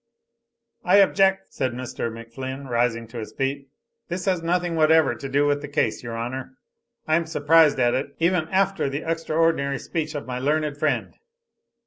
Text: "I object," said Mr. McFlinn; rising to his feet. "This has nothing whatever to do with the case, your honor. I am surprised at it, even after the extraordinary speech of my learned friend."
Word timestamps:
"I 0.83 0.95
object," 0.95 1.53
said 1.53 1.73
Mr. 1.73 2.09
McFlinn; 2.09 2.67
rising 2.67 3.07
to 3.09 3.19
his 3.19 3.33
feet. 3.33 3.69
"This 4.07 4.25
has 4.25 4.41
nothing 4.41 4.75
whatever 4.75 5.13
to 5.13 5.29
do 5.29 5.45
with 5.45 5.61
the 5.61 5.67
case, 5.67 6.01
your 6.01 6.17
honor. 6.17 6.57
I 7.07 7.17
am 7.17 7.27
surprised 7.27 7.77
at 7.79 7.93
it, 7.93 8.15
even 8.17 8.47
after 8.47 8.89
the 8.89 9.07
extraordinary 9.07 9.77
speech 9.77 10.15
of 10.15 10.25
my 10.25 10.39
learned 10.39 10.75
friend." 10.79 11.13